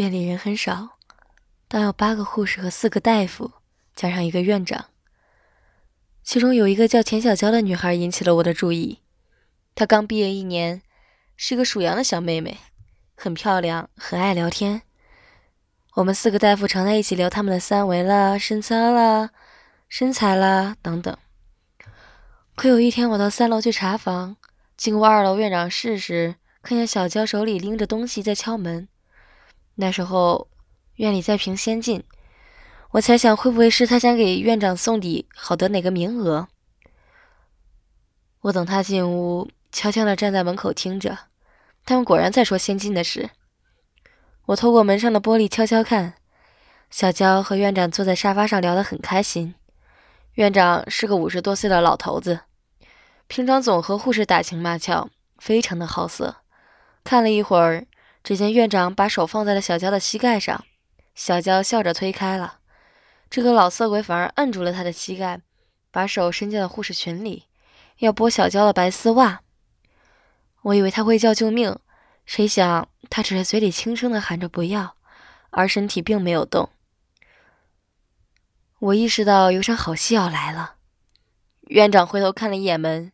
[0.00, 0.96] 院里人很少，
[1.68, 3.52] 但有八个护士和四个大夫，
[3.94, 4.86] 加上一个院长。
[6.22, 9.00] 其中有一个叫钱小娇的女孩引起了我的注意。
[9.74, 10.80] 她刚毕业一年，
[11.36, 12.56] 是个属羊的小妹妹，
[13.14, 14.80] 很漂亮，很爱聊天。
[15.96, 19.28] 我们四个大夫常在一起聊他们的三围啦、身操啦、
[19.86, 21.14] 身材啦等等。
[22.54, 24.38] 可有一天，我到三楼去查房，
[24.78, 28.88] 经过二楼院长室时，看见小娇手里拎着东西在敲门。
[29.76, 30.48] 那时候
[30.96, 32.04] 院里在评先进，
[32.90, 36.48] 我猜想会不会是他想给院长送礼，好得哪个名额。
[38.42, 41.16] 我等他进屋，悄悄地站在门口听着，
[41.86, 43.30] 他们果然在说先进的事。
[44.46, 46.14] 我透过门上的玻璃悄悄看，
[46.90, 49.54] 小娇和院长坐在沙发上聊得很开心。
[50.34, 52.40] 院长是个五十多岁的老头子，
[53.26, 56.36] 平常总和护士打情骂俏，非常的好色。
[57.04, 57.86] 看了一会儿。
[58.22, 60.64] 只见院长把手放在了小娇的膝盖上，
[61.14, 62.60] 小娇笑着推开了，
[63.30, 65.40] 这个老色鬼反而摁住了他的膝盖，
[65.90, 67.46] 把手伸进了护士裙里，
[67.98, 69.40] 要剥小娇的白丝袜。
[70.62, 71.78] 我以为他会叫救命，
[72.26, 74.96] 谁想他只是嘴里轻声的喊着不要，
[75.48, 76.68] 而身体并没有动。
[78.78, 80.76] 我意识到有场好戏要来了，
[81.68, 83.12] 院长回头看了一眼门，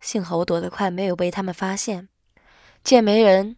[0.00, 2.08] 幸好我躲得快，没有被他们发现。
[2.82, 3.56] 见没人。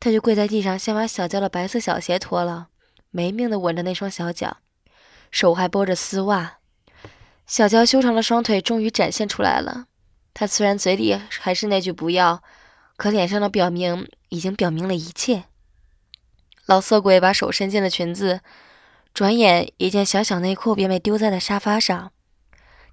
[0.00, 2.68] 他就跪在地上，先把小娇的白色小鞋脱了，
[3.10, 4.56] 没命的吻着那双小脚，
[5.30, 6.56] 手还拨着丝袜。
[7.46, 9.86] 小娇修长的双腿终于展现出来了。
[10.32, 12.42] 他虽然嘴里还是那句不要，
[12.96, 15.44] 可脸上的表明已经表明了一切。
[16.64, 18.40] 老色鬼把手伸进了裙子，
[19.12, 22.12] 转眼一件小小内裤便被丢在了沙发上，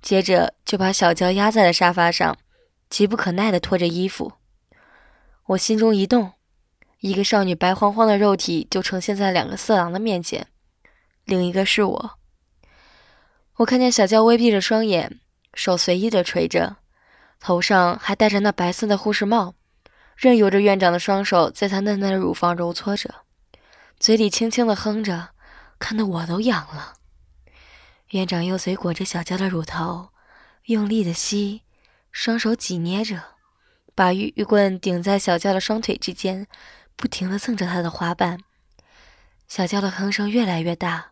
[0.02, 2.38] 接着就把小娇压在了沙发上，
[2.90, 4.34] 急不可耐地脱着衣服。
[5.46, 6.34] 我心中一动。
[7.00, 10.48] 一个少女白晃晃的肉体就呈现在两个色狼的面前，
[11.26, 12.20] 另一个是我。
[13.58, 15.20] 我看见小娇微闭着双眼，
[15.54, 16.78] 手随意的垂着，
[17.40, 19.54] 头上还戴着那白色的护士帽，
[20.16, 23.14] 任由着院长的双手在她嫩嫩的乳房揉搓着，
[24.00, 25.30] 嘴里轻轻的哼着，
[25.78, 26.96] 看得我都痒了。
[28.10, 30.10] 院长用嘴裹着小娇的乳头，
[30.66, 31.62] 用力的吸，
[32.12, 33.22] 双手紧捏着，
[33.94, 36.48] 把玉棍顶在小娇的双腿之间。
[36.98, 38.40] 不停地蹭着他的花瓣，
[39.48, 41.12] 小娇的哼声越来越大。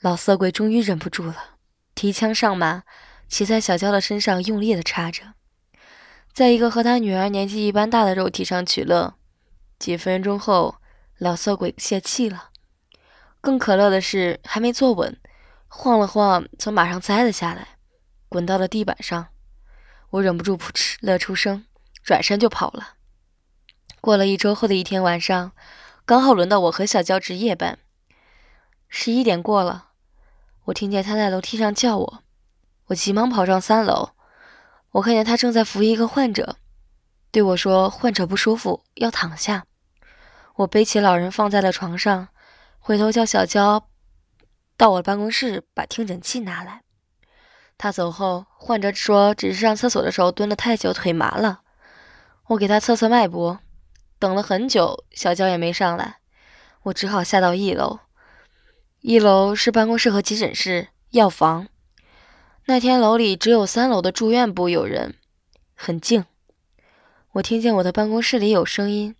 [0.00, 1.56] 老色鬼终于忍不住了，
[1.96, 2.84] 提枪上马，
[3.26, 5.34] 骑在小娇的身上，用力地插着，
[6.32, 9.14] 在一个和他女儿年纪一般大的肉体上取乐。
[9.76, 10.76] 几分钟后，
[11.18, 12.50] 老色鬼泄气了。
[13.40, 15.20] 更可乐的是，还没坐稳，
[15.66, 17.78] 晃了晃，从马上栽了下来，
[18.28, 19.26] 滚到了地板上。
[20.10, 21.64] 我忍不住噗嗤乐出声，
[22.04, 22.97] 转身就跑了。
[24.00, 25.52] 过了一周后的一天晚上，
[26.06, 27.78] 刚好轮到我和小娇值夜班。
[28.88, 29.88] 十一点过了，
[30.66, 32.22] 我听见他在楼梯上叫我，
[32.86, 34.10] 我急忙跑上三楼。
[34.92, 36.56] 我看见他正在扶一个患者，
[37.30, 39.66] 对我说：“患者不舒服，要躺下。”
[40.56, 42.28] 我背起老人放在了床上，
[42.78, 43.88] 回头叫小娇
[44.76, 46.82] 到我办公室把听诊器拿来。
[47.76, 51.60] 他走后，患者说只是上厕所的时候蹲得太久，腿麻了。
[52.46, 53.60] 我给他测测脉搏。
[54.18, 56.16] 等了很久，小娇也没上来，
[56.84, 58.00] 我只好下到一楼。
[59.00, 61.68] 一楼是办公室和急诊室、药房。
[62.66, 65.14] 那天楼里只有三楼的住院部有人，
[65.74, 66.24] 很静。
[67.32, 69.14] 我听见我的办公室里有声音，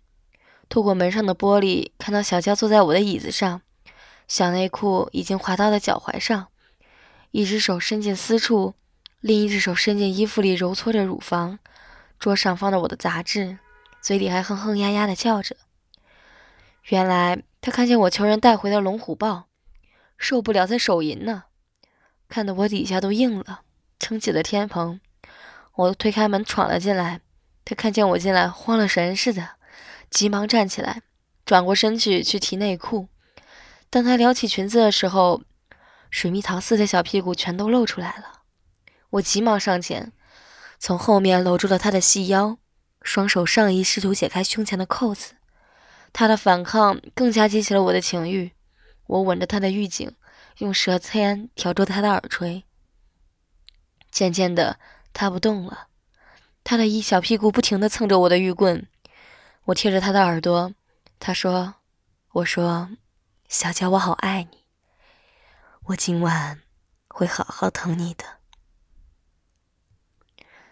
[0.67, 3.61] 透过门上的玻璃看到小娇坐在我的椅子上，
[4.27, 6.47] 小内裤已经滑到了脚踝上，
[7.31, 8.75] 一只手伸进私处，
[9.21, 11.59] 另一只手伸进衣服里揉搓着乳房。
[12.19, 13.59] 桌上放着我的杂志。
[14.01, 15.55] 嘴里还哼哼呀呀的叫着。
[16.85, 19.31] 原来他看见我求人带回的《龙虎豹》，
[20.17, 21.43] 受不了在手淫呢，
[22.27, 23.61] 看得我底下都硬了，
[23.99, 24.99] 撑起了天棚。
[25.75, 27.21] 我推开门闯了进来，
[27.63, 29.51] 他看见我进来，慌了神似的，
[30.09, 31.01] 急忙站起来，
[31.45, 33.07] 转过身去去提内裤。
[33.89, 35.41] 当他撩起裙子的时候，
[36.09, 38.41] 水蜜桃似的小屁股全都露出来了。
[39.11, 40.11] 我急忙上前，
[40.79, 42.57] 从后面搂住了他的细腰。
[43.01, 45.35] 双手上衣试图解开胸前的扣子，
[46.13, 48.51] 他的反抗更加激起了我的情欲。
[49.07, 50.15] 我吻着他的玉颈，
[50.57, 52.63] 用舌尖挑逗他的耳垂。
[54.11, 54.79] 渐渐的，
[55.13, 55.87] 他不动了，
[56.63, 58.87] 他的一小屁股不停地蹭着我的玉棍。
[59.65, 60.73] 我贴着他的耳朵，
[61.19, 61.75] 他说
[62.33, 62.89] ：“我说，
[63.47, 64.65] 小娇，我好爱你，
[65.85, 66.61] 我今晚
[67.07, 68.25] 会好好疼你的。”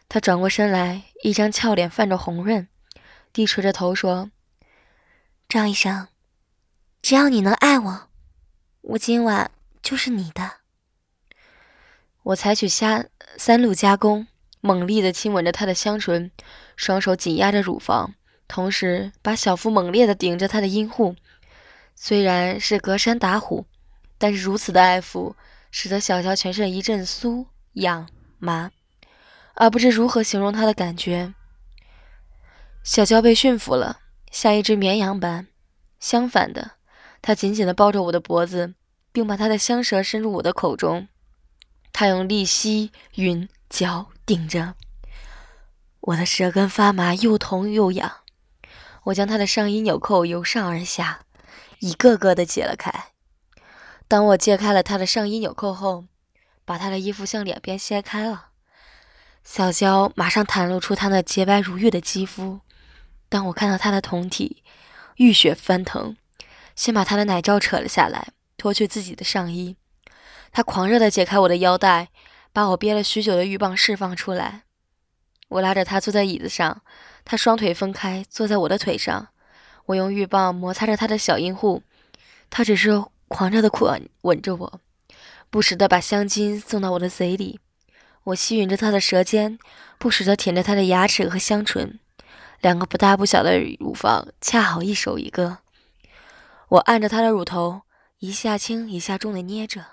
[0.09, 2.67] 他转过身来，一张俏脸泛着红润，
[3.33, 4.31] 低垂着头说
[5.49, 6.07] ：“张医生，
[7.01, 8.09] 只要你能爱我，
[8.81, 10.57] 我今晚就是你的。”
[12.23, 13.05] 我采取下
[13.37, 14.27] 三路加工，
[14.61, 16.29] 猛烈的亲吻着他的香唇，
[16.75, 18.13] 双手紧压着乳房，
[18.47, 21.15] 同时把小腹猛烈的顶着他的阴户。
[21.95, 23.65] 虽然是隔山打虎，
[24.17, 25.33] 但是如此的爱抚，
[25.71, 28.71] 使得小乔全身一阵酥痒麻。
[29.59, 31.33] 而不知如何形容他的感觉。
[32.83, 33.99] 小娇被驯服了，
[34.31, 35.47] 像一只绵羊般。
[35.99, 36.73] 相反的，
[37.21, 38.75] 他紧紧地抱着我的脖子，
[39.11, 41.07] 并把他的香舌伸入我的口中。
[41.91, 44.75] 他用力吸、吮、嚼、顶着，
[46.01, 48.17] 我的舌根发麻，又痛又痒。
[49.05, 51.21] 我将他的上衣纽扣由上而下，
[51.79, 52.91] 一个个的解了开。
[54.07, 56.05] 当我解开了他的上衣纽扣后，
[56.63, 58.49] 把他的衣服向两边掀开了。
[59.49, 62.59] 小娇马上袒露出她那洁白如玉的肌肤。
[63.29, 64.61] 当我看到她的酮体，
[65.15, 66.17] 浴血翻腾，
[66.75, 69.77] 先把她的奶罩扯了下来，脱去自己的上衣。
[70.51, 72.09] 她狂热地解开我的腰带，
[72.51, 74.63] 把我憋了许久的浴棒释放出来。
[75.47, 76.81] 我拉着她坐在椅子上，
[77.23, 79.29] 她双腿分开坐在我的腿上。
[79.85, 81.81] 我用浴棒摩擦着她的小阴户，
[82.49, 84.81] 她只是狂热地吻吻着我，
[85.49, 87.61] 不时地把香精送到我的嘴里。
[88.27, 89.57] 我吸吮着他的舌尖，
[89.97, 91.97] 不时地舔着他的牙齿和香唇，
[92.59, 95.59] 两个不大不小的乳房恰好一手一个。
[96.67, 97.83] 我按着他的乳头，
[98.19, 99.85] 一下轻一下重地捏着，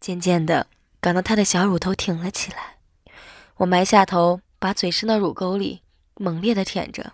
[0.00, 0.66] 渐渐地
[0.98, 2.78] 感到他的小乳头挺了起来。
[3.56, 5.82] 我埋下头，把嘴伸到乳沟里，
[6.14, 7.12] 猛烈地舔着。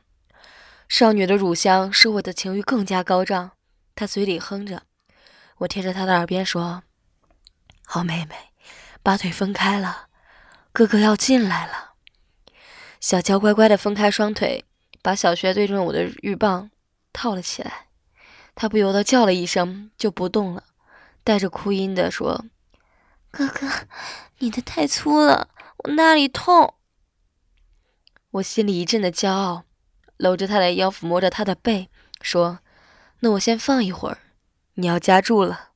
[0.89, 3.51] 少女的乳香使我的情欲更加高涨。
[3.97, 4.83] 她嘴里哼着，
[5.59, 6.85] 我贴着她的耳边说
[7.85, 8.37] ：“好妹妹，
[9.03, 10.05] 把腿分开了。”
[10.79, 11.95] 哥哥要进来了，
[13.01, 14.65] 小娇乖乖地分开双腿，
[15.03, 16.71] 把小穴对准我的玉棒
[17.13, 17.89] 套了起来。
[18.55, 20.63] 她不由得叫了一声，就不动了，
[21.25, 22.45] 带着哭音地说
[23.33, 23.67] ：“哥哥，
[24.39, 25.49] 你的太粗了，
[25.79, 26.75] 我那里痛。”
[28.31, 29.65] 我心里一阵的骄傲，
[30.17, 31.91] 搂着他的腰，抚摸着他的背，
[32.23, 32.61] 说
[33.19, 34.19] ：“那我先放一会儿，
[34.75, 35.71] 你要夹住了。”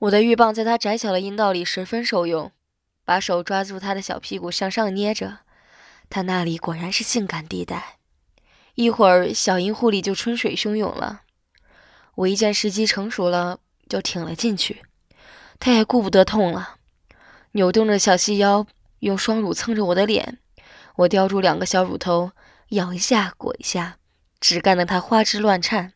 [0.00, 2.50] 我的玉棒在他窄小的阴道里十分受用。
[3.12, 5.40] 把手抓住他的小屁股向上捏着，
[6.08, 7.98] 他那里果然是性感地带。
[8.74, 11.20] 一会儿，小阴户里就春水汹涌了。
[12.14, 14.80] 我一见时机成熟了，就挺了进去。
[15.60, 16.76] 他也顾不得痛了，
[17.50, 18.66] 扭动着小细腰，
[19.00, 20.38] 用双乳蹭着我的脸。
[20.96, 22.32] 我叼住两个小乳头，
[22.70, 23.98] 咬一下，裹一下，
[24.40, 25.92] 只干得他花枝乱颤。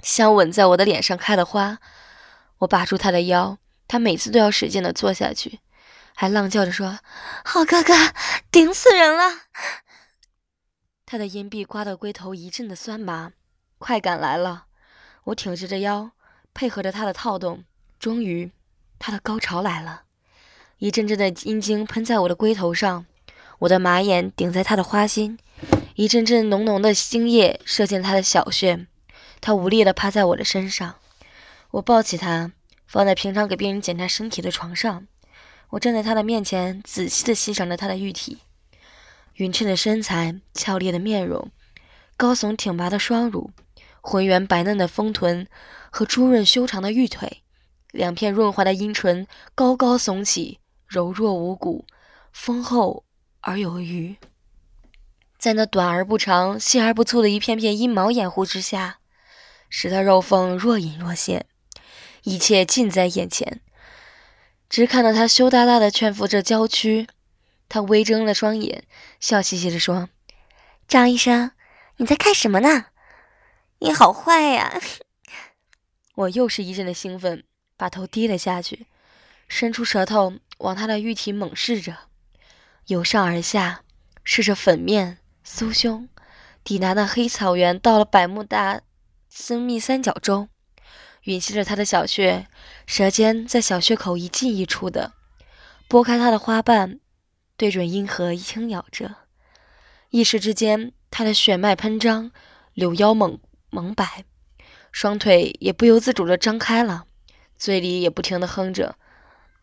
[0.00, 1.78] 香吻在我的脸上开了花。
[2.58, 3.58] 我把住他的腰，
[3.88, 5.58] 他每次都要使劲地坐下去。
[6.18, 7.00] 还浪叫着说
[7.44, 7.92] ：“好哥哥，
[8.50, 9.42] 顶死人了！”
[11.04, 13.32] 他的阴壁刮到龟头一阵的酸麻，
[13.76, 14.64] 快感来了。
[15.24, 16.12] 我挺直着腰，
[16.54, 17.64] 配合着他的套动，
[17.98, 18.50] 终于，
[18.98, 20.04] 他的高潮来了。
[20.78, 23.04] 一阵阵的阴茎喷在我的龟头上，
[23.58, 25.38] 我的马眼顶在他的花心，
[25.96, 28.86] 一阵阵浓浓的精液射进他的小穴。
[29.42, 30.94] 他无力地趴在我的身上，
[31.72, 32.52] 我抱起他，
[32.86, 35.06] 放在平常给病人检查身体的床上。
[35.70, 38.38] 我站在他的面前，仔细地欣赏着他的玉体，
[39.34, 41.50] 匀称的身材，俏丽的面容，
[42.16, 43.50] 高耸挺拔的双乳，
[44.00, 45.46] 浑圆白嫩的丰臀
[45.90, 47.42] 和珠润修长的玉腿，
[47.90, 51.84] 两片润滑的阴唇高高耸起，柔弱无骨，
[52.32, 53.04] 丰厚
[53.40, 54.16] 而有余。
[55.38, 58.98] 在那短而不长、细而不粗的一片片阴毛掩护之下，
[59.68, 61.44] 使他肉缝若隐若现，
[62.22, 63.60] 一切尽在眼前。
[64.68, 67.06] 只看到他羞答答的劝服着娇躯，
[67.68, 68.84] 他微睁了双眼，
[69.20, 70.08] 笑嘻嘻地说
[70.88, 71.52] ：“张医生，
[71.96, 72.86] 你在看什么呢？
[73.78, 74.80] 你好坏呀！”
[76.16, 77.44] 我又是一阵的兴奋，
[77.76, 78.86] 把头低了下去，
[79.48, 81.96] 伸出舌头往他的玉体猛试着，
[82.86, 83.82] 由上而下
[84.24, 86.08] 试着粉面、酥胸、
[86.64, 88.80] 抵达那黑草原，到了百慕大
[89.28, 90.48] 森密三角洲。
[91.26, 92.46] 吮吸着他的小穴，
[92.86, 95.14] 舌尖在小穴口一进一出的
[95.88, 97.00] 拨开他的花瓣，
[97.56, 99.16] 对准阴核轻咬着。
[100.10, 102.30] 一时之间，他的血脉喷张，
[102.74, 103.40] 柳腰猛
[103.70, 104.24] 猛摆，
[104.92, 107.06] 双腿也不由自主的张开了，
[107.58, 108.96] 嘴里也不停的哼着：“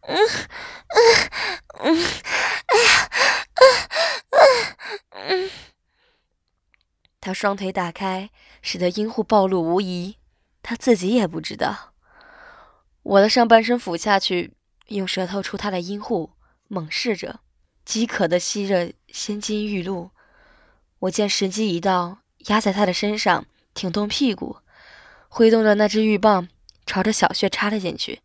[0.03, 0.17] 嗯
[0.89, 2.05] 嗯嗯，
[2.65, 3.09] 哎呀，
[3.55, 3.63] 嗯
[4.31, 4.39] 嗯
[5.29, 5.51] 嗯。”
[7.21, 8.29] 他双腿打开，
[8.61, 10.17] 使得阴户暴露无遗，
[10.63, 11.93] 他自己也不知道。
[13.03, 14.53] 我的上半身俯下去，
[14.87, 16.31] 用舌头触他的阴户，
[16.67, 17.41] 猛试着，
[17.85, 20.09] 饥渴的吸着鲜金玉露。
[20.99, 24.57] 我见时机一到，压在他的身上，挺动屁股，
[25.27, 26.47] 挥动着那只玉棒，
[26.85, 28.21] 朝着小穴插了进去。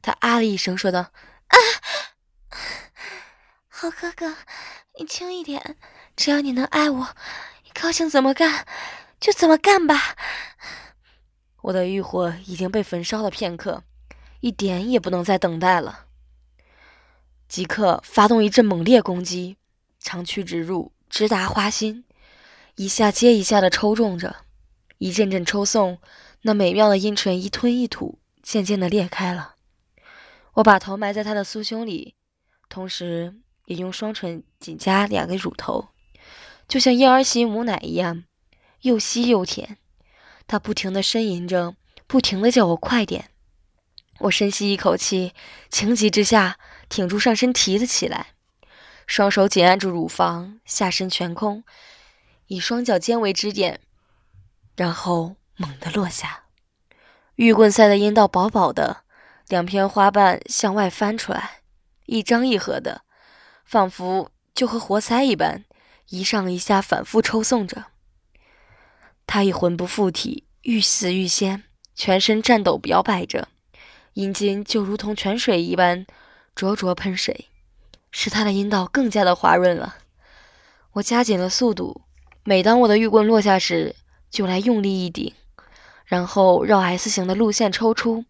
[0.00, 1.12] 他啊了一声，说道
[1.48, 1.56] ：“啊，
[3.68, 4.34] 好哥哥，
[4.98, 5.76] 你轻一点，
[6.16, 7.08] 只要你能爱我。”
[7.64, 8.66] 你高兴怎么干
[9.20, 10.16] 就怎么干吧。
[11.62, 13.84] 我的欲火已经被焚烧了片刻，
[14.40, 16.06] 一点也不能再等待了。
[17.48, 19.56] 即刻发动一阵猛烈攻击，
[19.98, 22.04] 长驱直入，直达花心，
[22.76, 24.36] 一下接一下的抽中着，
[24.98, 25.98] 一阵阵抽送，
[26.42, 29.54] 那美妙的阴唇一吞一吐，渐渐的裂开了。
[30.54, 32.16] 我把头埋在他的酥胸里，
[32.68, 33.34] 同时
[33.66, 35.90] 也用双唇紧夹两个乳头。
[36.66, 38.24] 就像婴儿吸母奶一样，
[38.80, 39.78] 又吸又甜。
[40.52, 43.30] 他不停地呻吟着，不停地叫我快点。
[44.18, 45.32] 我深吸一口气，
[45.70, 46.58] 情急之下
[46.90, 48.34] 挺住上身提了起来，
[49.06, 51.64] 双手紧按住乳房，下身悬空，
[52.48, 53.80] 以双脚尖为支点，
[54.76, 56.42] 然后猛地落下。
[57.36, 59.04] 玉棍塞的阴道饱饱的，
[59.48, 61.62] 两片花瓣向外翻出来，
[62.04, 63.00] 一张一合的，
[63.64, 65.64] 仿佛就和活塞一般。
[66.10, 67.86] 一上一下反复抽送着，
[69.34, 71.62] 他已魂不附体，欲死欲仙，
[71.94, 73.48] 全身颤抖摇摆着，
[74.12, 76.04] 阴茎就如同泉水一般
[76.54, 77.46] 灼灼喷水，
[78.10, 79.96] 使他的阴道更加的滑润了。
[80.92, 82.02] 我加紧了速度，
[82.44, 83.96] 每当我的玉棍落下时，
[84.30, 85.32] 就来用力一顶，
[86.04, 88.26] 然后绕 S 型的路线抽出，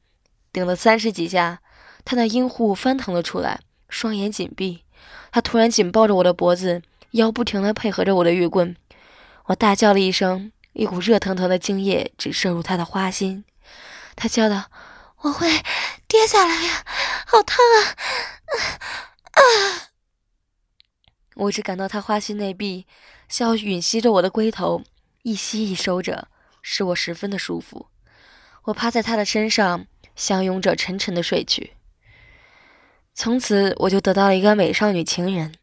[0.52, 1.62] 顶了三十几下，
[2.04, 4.84] 他的阴户翻腾了出来，双眼紧闭，
[5.32, 6.80] 他突然紧抱着我的脖子。
[7.10, 8.76] 腰不停地配合着我的玉棍，
[9.46, 13.44] 我大叫了一声，一股热腾腾的精液直射入他的花心。
[14.16, 14.70] 他叫道
[15.22, 15.48] ：“我会
[16.06, 16.84] 跌下来呀，
[17.26, 17.96] 好烫啊！”
[19.32, 19.42] 啊！
[21.34, 22.86] 我只感到他花心内壁
[23.28, 24.82] 像吮吸着我的龟头，
[25.22, 26.28] 一吸一收着，
[26.60, 27.88] 使我十分的舒服。
[28.64, 31.74] 我趴在他的身上，相拥着沉沉的睡去。
[33.14, 35.54] 从此，我就得到了一个美少女情人。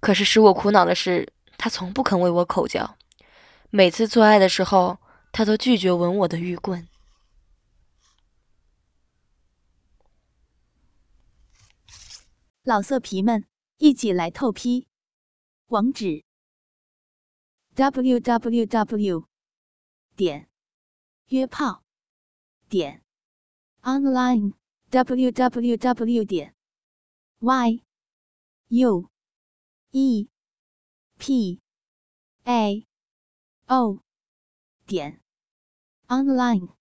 [0.00, 2.96] 可是使我苦恼的是，他从不肯为我口交，
[3.70, 4.98] 每次做爱的时候，
[5.30, 6.88] 他都拒绝吻我的玉棍。
[12.62, 13.46] 老色皮们，
[13.76, 14.88] 一起来透批，
[15.66, 16.24] 网址
[17.74, 19.28] ：w w w.
[20.16, 20.48] 点
[21.26, 21.84] 约炮
[22.68, 23.04] 点
[23.82, 24.54] online
[24.90, 26.24] w w w.
[26.24, 26.54] 点
[27.40, 27.82] y
[28.68, 29.10] u。
[29.90, 30.28] e
[31.16, 31.60] p
[32.44, 32.87] a
[33.68, 34.00] o
[34.86, 35.20] 点
[36.08, 36.77] online。